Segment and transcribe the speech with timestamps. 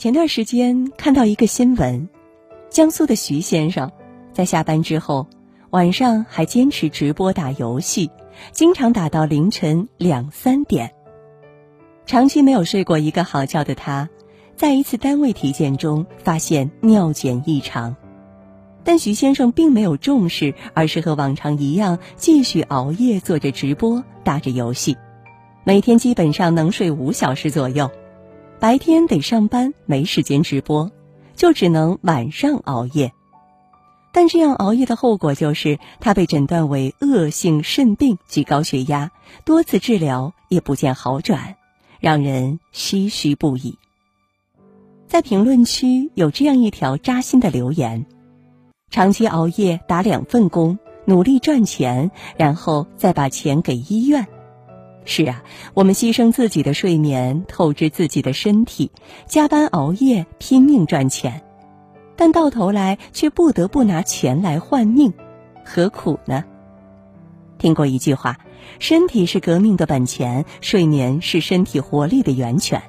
[0.00, 2.08] 前段时间看到一个新闻，
[2.70, 3.92] 江苏的徐先生
[4.32, 5.26] 在下班之后
[5.68, 8.10] 晚上还坚持直播打游戏，
[8.50, 10.90] 经常打到凌晨两三点。
[12.06, 14.08] 长期没有睡过一个好觉的他，
[14.56, 17.94] 在一次单位体检中发现尿检异常，
[18.82, 24.96] 但徐先生并没有重视，而是和往常一样继续熬夜做着直播，打着游戏，
[25.62, 27.90] 每天基本上能睡五小时左右。
[28.60, 30.92] 白天得上班，没时间直播，
[31.34, 33.10] 就只能晚上熬夜。
[34.12, 39.10] 但这样熬夜的后果就是他被诊断为恶性肾病及高血压，
[39.46, 41.56] 多次治疗也不见好转，
[42.00, 43.78] 让人唏嘘不已。
[45.06, 48.04] 在评论区有这样一条扎心的留言：
[48.90, 54.26] 长期熬夜打两份工，努力赚钱，然后再把钱给医院。
[55.04, 55.42] 是啊，
[55.74, 58.92] 我们牺牲自己的睡眠，透支自己的身体，
[59.26, 61.42] 加班熬夜，拼命赚钱，
[62.16, 65.12] 但到头来却不得不拿钱来换命，
[65.64, 66.44] 何苦呢？
[67.58, 68.38] 听过一句话：
[68.78, 72.82] 身体是革命的本钱，睡眠是身体活力的源泉，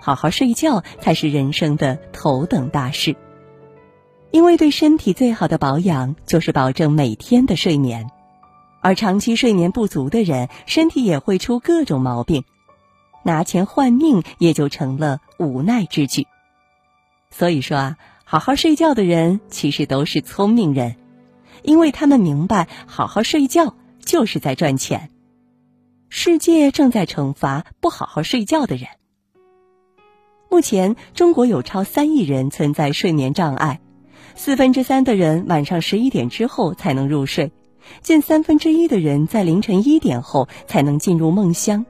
[0.00, 3.16] 好好睡觉才是人生的头等大事。
[4.30, 8.10] 因为对身体最好的保养，就是保证每天的睡眠。
[8.84, 12.44] 而长期睡眠不足的人，身体也会出各种毛病，
[13.22, 16.26] 拿钱换命也就成了无奈之举。
[17.30, 20.96] 所以说啊，好好睡觉的人其实都是聪明人，
[21.62, 23.74] 因为他们明白好好睡觉
[24.04, 25.10] 就是在赚钱。
[26.10, 28.86] 世界正在惩罚不好好睡觉的人。
[30.50, 33.80] 目前，中国有超三亿人存在睡眠障碍，
[34.34, 37.50] 四分之三的人晚上十一点之后才能入睡。
[38.02, 41.84] 近三分之一的人在凌晨一点后才能进入梦乡，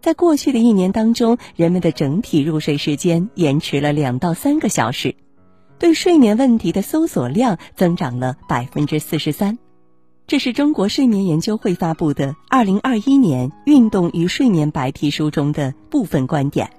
[0.00, 5.14] 在过去的一年当中，人们的整体入睡时间延迟了两到三个小时，
[5.78, 9.58] 对睡眠问题的搜索量增长了百分之四十三。
[10.26, 16.70] 这是中国睡眠研究会发布的《二零二一年运动与睡眠白皮书》中的部分观点。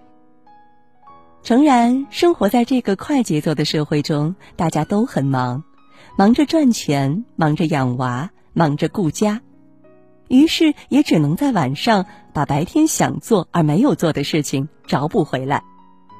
[1.44, 5.64] 诚然，生活在这个快节奏的社会中，大家都很忙。
[6.18, 9.42] 忙着赚钱，忙着养娃，忙着顾家，
[10.28, 15.64] 于是也只能在晚上把白天想做而没有做的事情找补回来，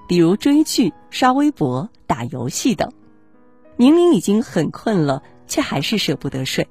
[0.08, 2.92] 比如追剧、刷微博、打游戏等。
[3.78, 6.68] 明明已经很困了，却还是舍不得睡，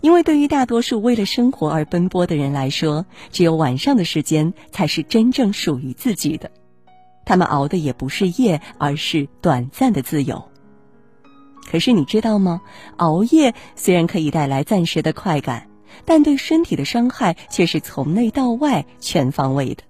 [0.00, 6.50] 因为对于大多数为了生活而奔波的人来说，只有晚上的时间才是真正属于自己的。
[7.26, 10.49] 他们熬的也不是夜，而是短暂的自由。
[11.70, 12.62] 可是你知道吗？
[12.96, 15.68] 熬夜虽然可以带来暂时的快感，
[16.04, 19.84] 但对身体的伤害却是从内到外全方位的。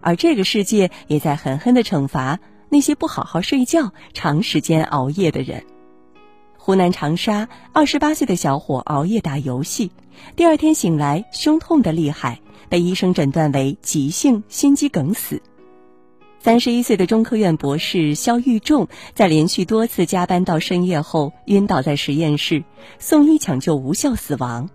[0.00, 5.64] 而这个世界也在狠狠的惩罚那些不好好睡觉、长时间熬夜的人。
[6.56, 9.90] 湖南长沙二十八岁的小伙熬夜打游戏，
[10.36, 15.42] 第二天醒来胸痛的厉害，被医生诊断为急性心肌梗死。
[16.42, 22.64] 三十一岁的中科院博士肖玉仲，在连续多次加班到深夜后晕倒在实验室，
[22.98, 24.68] 送医抢救无效死亡。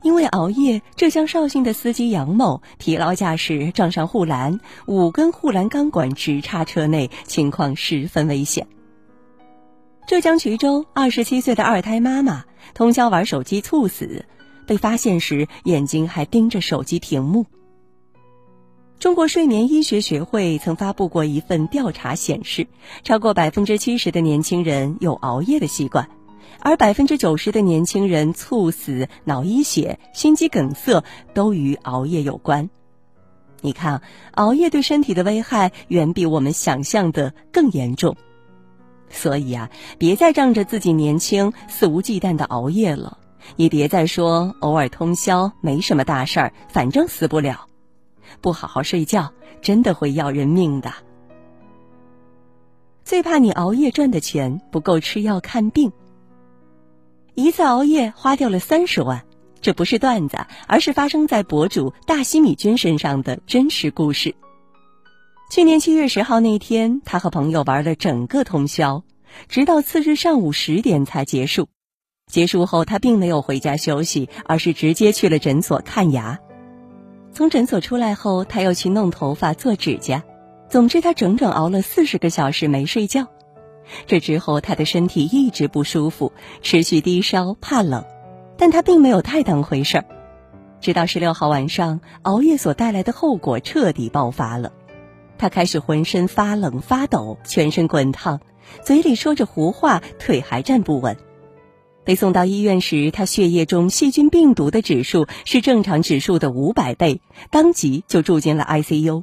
[0.00, 8.68] 因为熬夜，浙江绍兴的司机杨某疲劳驾驶撞上护栏，五根护栏钢管直插车内，情况十分危险。
[10.06, 12.44] 浙江衢州二十七岁的二胎妈妈
[12.74, 14.24] 通宵玩手机猝死，
[14.68, 17.44] 被发现时眼睛还盯着手机屏幕。
[19.02, 22.68] 中国睡眠医学学会曾发布过一份调查显示，
[23.02, 26.08] 超过百分之七十的年轻人有熬夜的习惯，
[26.60, 31.02] 而百分之九十的年轻人猝死、脑溢血、心肌梗塞
[31.34, 32.70] 都与熬夜有关。
[33.60, 34.02] 你看，
[34.34, 38.16] 熬夜对身体的危害远比我们想象的更严重。
[39.10, 43.18] 所以啊，别再仗着自己年轻肆无忌惮的熬夜了，
[43.56, 47.66] 也别再说偶尔通宵没什么大事儿，反正死不了。
[48.40, 50.92] 不好好睡觉，真的会要人命的。
[53.04, 55.92] 最怕你熬夜赚的钱不够吃药看病。
[57.34, 59.24] 一次熬夜花掉了三十万，
[59.60, 64.34] 这不是段子，而是发生在博主大西米君身上的真实故事。
[65.50, 69.02] 去年七月十号那天，他和朋友玩了整个通宵，
[69.48, 71.68] 直到次日上午十点才结束。
[72.30, 76.38] 结束后，他并没有回家休息，而是直接去了诊所看牙。
[77.34, 80.22] 从诊所出来后，他又去弄头发、做指甲，
[80.68, 83.26] 总之他整整熬了四十个小时没睡觉。
[84.06, 88.04] 这之后，他的身体一直不舒服，持续低烧、怕冷，
[88.58, 90.04] 但他并没有太当回事儿。
[90.80, 94.72] 直到十六号晚上，熬夜所带来的后果彻底爆发了，
[95.38, 98.40] 他开始浑身发冷发抖，全身滚烫，
[98.82, 101.16] 嘴里说着胡话，腿还站不稳。
[102.04, 107.20] 被送到医院时，他血液中细菌病毒的指数是正常指数的五百倍，
[107.50, 109.22] 当即就住进了 ICU。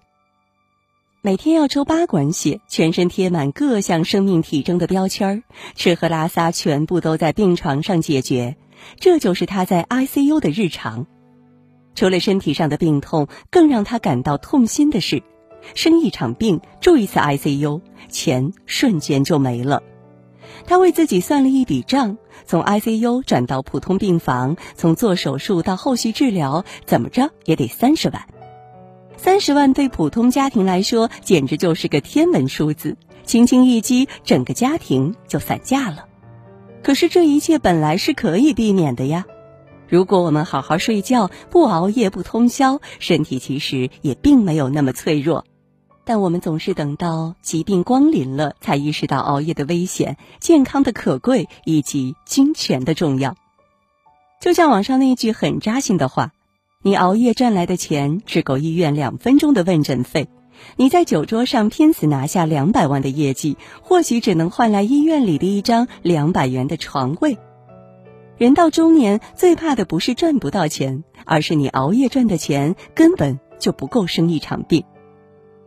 [1.22, 5.44] 每天要抽八管血，全身贴满各项生命体征的标签儿，
[5.76, 8.56] 吃喝拉撒全部都在病床上解决，
[9.02, 11.06] 这就是他在 ICU 的日常。
[11.96, 15.22] 除了身体上的病痛，更让他感到痛心的是，
[15.76, 19.84] 生一场病住一次 ICU，钱瞬间就没了。
[20.70, 28.24] 他为自己算了一笔账：从 ICU 转到普通病房，从做手术到后续治疗，怎么着也得三十万。
[29.18, 36.06] 三十万对普通家庭来说，简直就是个天文数字，轻轻一击，整个家庭就散架了。
[36.84, 39.26] 可是这一切本来是可以避免的呀！
[39.88, 45.46] 如果我们好好睡觉，不熬夜，不通宵，身体其实也并没有那么脆弱。
[46.10, 53.36] 但我们总是等到疾病光临了，才意识到熬夜的危险、健康的可贵以及金钱的重要。
[54.42, 56.32] 就像网上那句很扎心的话。
[56.82, 60.30] 你熬夜赚来的钱只够医院两分钟的问诊费，
[60.78, 67.38] 你在酒桌上拼死拿下两百万的业绩，或许只能换来医院里的一张两百元的床位。
[68.40, 74.84] 人到中年，最怕的不是赚不到钱，而是你熬夜赚的钱根本就不够生一场病。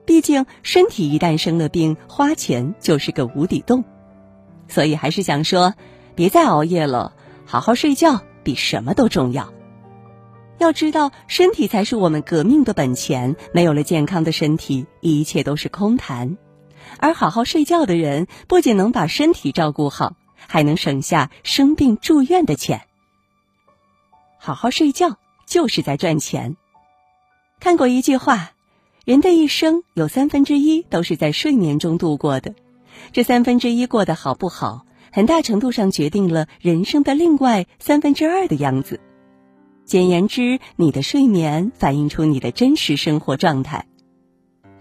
[0.04, 3.84] 毕竟身体一旦生了病，花钱就是个无底洞。
[4.69, 5.75] 所以还是想说，
[6.14, 7.14] 别再熬夜了，
[7.44, 9.52] 好好睡觉比什么都重要。
[10.58, 13.37] 要知道，身体才是我们革命的本钱。
[13.52, 16.38] 没有了健康的身体，一切都是空谈。
[16.98, 22.82] 而好好睡觉的人，不仅能把身体照顾好，还能省下生病住院的钱。
[24.38, 25.16] 好好睡觉
[25.46, 26.56] 就是在赚钱。
[27.58, 28.51] 看过一句话：
[29.04, 32.54] 人的一生有三分之一都是在睡眠中度过的。
[33.10, 39.00] 这三分之一过得好不好，很大程度上决定了人生的另外三分之二的样子。
[39.84, 43.87] 简言之，你的睡眠反映出你的真实生活状态。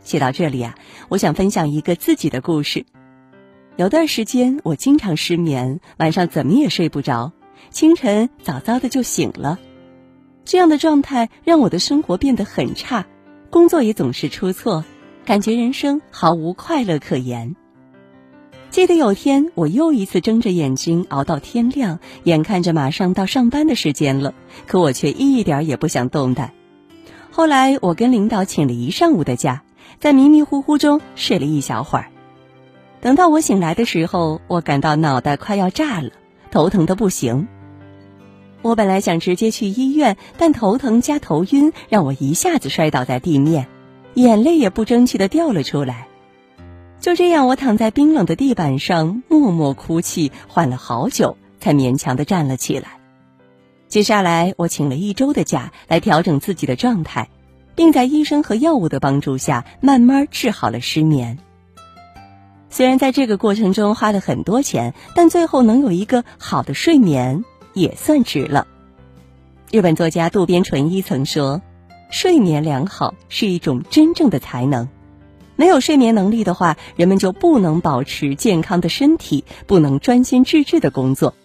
[0.03, 0.75] 写到这里啊，
[1.09, 2.85] 我想分享一个自己的故事。
[3.75, 7.31] 有段时间，我经常失眠，晚上怎么也睡不着，
[7.71, 9.57] 清晨早早的就醒了。
[10.45, 13.07] 这样的状态让我的生活变得很差，
[13.51, 14.85] 工作也总是出错，
[15.25, 17.57] 感觉人生毫无快乐可言。
[18.69, 24.33] 记得有天，我又一次睁着眼睛熬到天亮，眼看着马上到上班的时间了，
[24.67, 26.53] 可我却一点也不想动弹。
[27.29, 29.63] 后来，我跟领导请了一上午的假，
[29.99, 32.07] 在迷迷糊糊中睡了一小会儿。
[33.01, 36.11] 等到我醒来的时候，我感到脑袋快要炸了，
[36.51, 37.49] 头疼的不行。
[38.61, 43.67] 我本来想直接去医院，但头疼加头晕让我一下子摔倒在地面，
[44.13, 46.07] 眼泪也不争气的掉了出来。
[46.99, 52.99] 就这样，我躺在冰冷的地板上默默哭泣，缓了好久，才勉强的站了起来。
[53.87, 57.29] 接下来，我请了一周的假来调整自己的状态，
[57.75, 61.39] 并在医生和药物的帮助下，慢慢治好了失眠。
[62.69, 68.67] 虽然在这个过程中花了很多钱，但最后能有一个好的睡眠，也算值了。
[69.71, 71.61] 日本作家渡边淳一曾说
[72.11, 74.89] ：“睡眠良好是一种真正的才能。”
[75.55, 81.35] 没有睡眠能力的话，人们就不能保持健康的身体，不能专心致志的工作。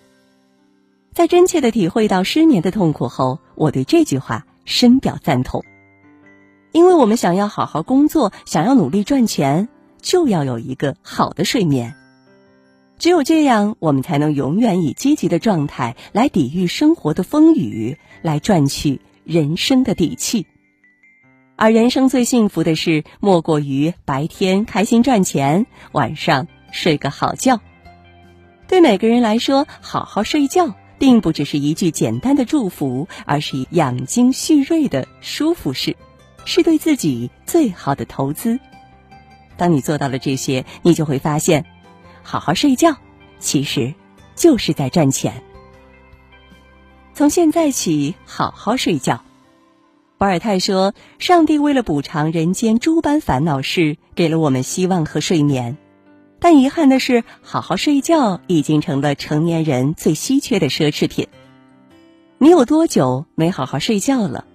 [1.12, 5.64] 在真切的体会到失眠的痛苦后，我对这句话深表赞同。
[6.72, 9.68] 因为我们想要好好工作，想要努力赚钱，
[10.00, 11.94] 就要有一个好的睡眠。
[12.98, 20.46] 只有这样，我们才能永远以积极的状态来抵御生活的风雨，来赚取人生的底气。
[21.56, 27.60] 而人生最幸福的事，莫过于白天开心赚钱，晚上睡个好觉。
[28.66, 35.96] 对每个人来说，好好睡觉，并不只是一句简单的祝福，而是养精蓄锐的舒服事，
[36.44, 38.58] 是对自己最好的投资。
[39.56, 41.64] 当你做到了这些，你就会发现，
[42.26, 42.96] 好好睡觉，
[43.38, 43.94] 其实
[44.34, 45.44] 就是在赚钱。
[47.14, 49.22] 从现在起，好好睡觉。
[50.18, 55.76] 博尔泰说：“上帝为了补偿人间诸般烦恼事，给了我们希望和睡眠。
[56.40, 61.28] 但遗憾的是，好好睡觉已经成了成年人最稀缺的奢侈品。
[62.38, 64.46] 你有多久没好好睡觉了？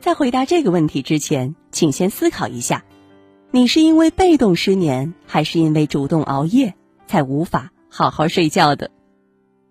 [0.00, 2.84] 在回答这个问题之前，请先思考一下：
[3.52, 6.74] 你是因为被动失眠，还是因为主动熬夜
[7.12, 8.90] 才无法好好睡觉的？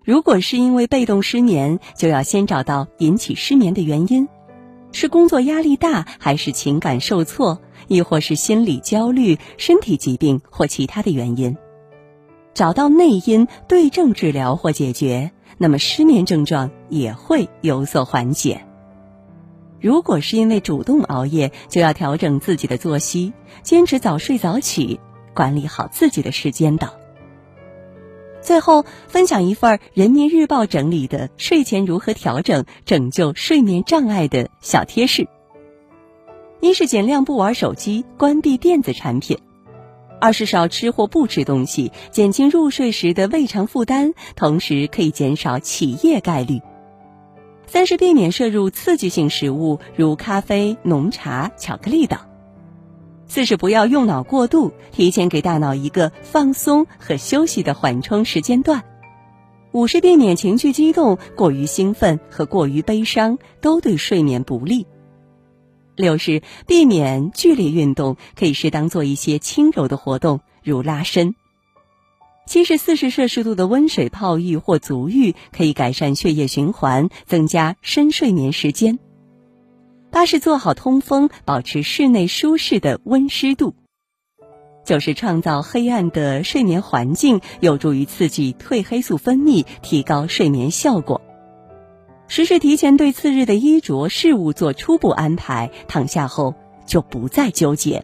[0.05, 4.29] 如果是因为被动失眠，就要先找到引起失眠的原因。”
[4.93, 11.57] 是工作压力大，还是情感受挫，亦或是心理焦虑、身体疾病或其他的原因。
[12.53, 18.63] 找到内因，对症治疗或解决，那么失眠症状也会有所缓解。
[19.79, 23.33] 如果是因为主动熬夜，就要调整自己的作息，
[23.63, 24.99] 坚持早睡早起，
[25.33, 27.00] 管理好自己的时间等。
[28.41, 35.27] 最后分享一份《人民日报》整理的睡前如何调整、拯救睡眠障碍的小贴士：
[36.59, 39.37] 一是尽量不玩手机，关闭电子产品。
[40.19, 46.61] 二是少吃或不吃东西，减轻入睡时的胃肠负担，同时可以减少起夜概率。
[47.67, 52.19] 三是避免摄入刺激性食物，如咖啡、浓茶、巧克力等。
[53.33, 58.83] 四是不要用脑过度，提前给大脑一个放松和休息的缓冲时间段。
[59.71, 64.85] 五是避免情绪激动、过于兴奋和过于悲伤，都对睡眠不利。
[65.95, 71.33] 六是避免剧烈运动，可以适当做一些轻柔的活动，如拉伸。
[72.45, 78.99] 七是四十摄氏度的温水泡浴或足浴，可以改善血液循环，增加深睡眠时间。
[80.11, 83.73] 八是做好通风，保持室内舒适的温湿度。
[84.83, 91.21] 九是创造黑暗的睡眠环境，有助于刺激褪黑素分泌，提高睡眠效果。
[92.27, 98.03] 十是提前对次日的衣着事物做初步安排，躺下后就不再纠结。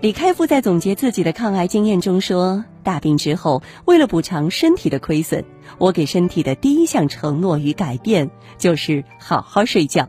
[0.00, 5.44] 李开复在总结自己的抗癌经验中说：“大病之后，为了补偿身体的亏损，
[5.78, 10.08] 我给身体的第一项承诺与改变就是好好睡觉。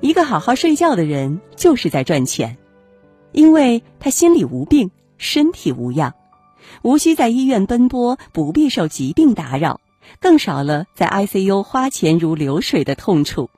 [0.00, 2.56] 一个好好睡觉的人，就是在赚钱，
[3.32, 6.14] 因为他心里无病，身体无恙，
[6.82, 9.80] 无需在医院奔波，不必受疾病打扰。”
[10.18, 13.48] 更少了在 ICU 花钱如流水的痛楚。